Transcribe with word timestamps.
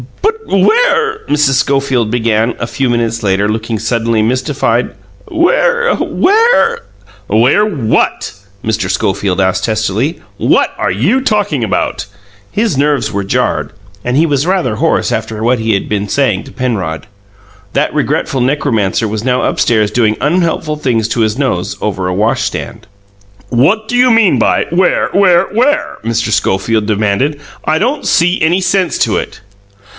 "But 0.23 0.33
where," 0.67 1.19
Mrs. 1.29 1.53
Schofield 1.59 2.09
began, 2.09 2.55
a 2.57 2.65
few 2.65 2.89
minutes 2.89 3.21
later, 3.21 3.47
looking 3.47 3.77
suddenly 3.77 4.23
mystified 4.23 4.95
"where 5.27 5.93
where" 5.93 6.79
"Where 7.27 7.63
what?" 7.63 8.33
Mr. 8.65 8.89
Schofield 8.89 9.39
asked 9.39 9.63
testily. 9.65 10.19
"What 10.37 10.71
are 10.79 10.91
you 10.91 11.21
talking 11.21 11.63
about?" 11.63 12.07
His 12.51 12.75
nerves 12.77 13.11
were 13.11 13.23
jarred, 13.23 13.69
and 14.03 14.17
he 14.17 14.25
was 14.25 14.47
rather 14.47 14.77
hoarse 14.77 15.11
after 15.11 15.43
what 15.43 15.59
he 15.59 15.75
had 15.75 15.87
been 15.87 16.09
saying 16.09 16.45
to 16.45 16.51
Penrod. 16.51 17.05
(That 17.73 17.93
regretful 17.93 18.41
necromancer 18.41 19.07
was 19.07 19.23
now 19.23 19.43
upstairs 19.43 19.91
doing 19.91 20.17
unhelpful 20.19 20.77
things 20.77 21.07
to 21.09 21.21
his 21.21 21.37
nose 21.37 21.77
over 21.79 22.07
a 22.07 22.13
washstand.) 22.15 22.87
"What 23.49 23.87
do 23.87 23.95
you 23.95 24.09
mean 24.09 24.39
by, 24.39 24.65
'Where, 24.71 25.09
where, 25.11 25.43
where?'" 25.53 25.97
Mr. 26.03 26.31
Schofield 26.31 26.87
demanded. 26.87 27.39
"I 27.63 27.77
don't 27.77 28.07
see 28.07 28.41
any 28.41 28.59
sense 28.59 28.97
to 28.99 29.17
it." 29.17 29.41